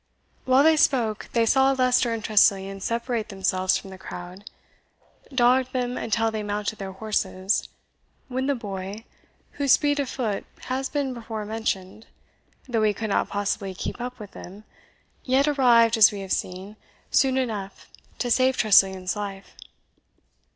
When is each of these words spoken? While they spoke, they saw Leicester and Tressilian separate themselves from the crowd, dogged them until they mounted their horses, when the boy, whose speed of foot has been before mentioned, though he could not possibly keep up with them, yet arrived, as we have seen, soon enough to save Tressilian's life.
While 0.45 0.63
they 0.63 0.77
spoke, 0.77 1.29
they 1.33 1.45
saw 1.45 1.73
Leicester 1.73 2.11
and 2.11 2.23
Tressilian 2.23 2.79
separate 2.79 3.29
themselves 3.29 3.77
from 3.77 3.91
the 3.91 3.99
crowd, 3.99 4.49
dogged 5.31 5.73
them 5.73 5.95
until 5.95 6.31
they 6.31 6.41
mounted 6.41 6.79
their 6.79 6.93
horses, 6.93 7.69
when 8.27 8.47
the 8.47 8.55
boy, 8.55 9.05
whose 9.51 9.73
speed 9.73 9.99
of 9.99 10.09
foot 10.09 10.43
has 10.61 10.89
been 10.89 11.13
before 11.13 11.45
mentioned, 11.45 12.07
though 12.67 12.81
he 12.81 12.95
could 12.95 13.11
not 13.11 13.29
possibly 13.29 13.75
keep 13.75 14.01
up 14.01 14.17
with 14.17 14.31
them, 14.31 14.63
yet 15.23 15.47
arrived, 15.47 15.95
as 15.97 16.11
we 16.11 16.21
have 16.21 16.33
seen, 16.33 16.77
soon 17.11 17.37
enough 17.37 17.87
to 18.17 18.31
save 18.31 18.57
Tressilian's 18.57 19.15
life. 19.15 19.55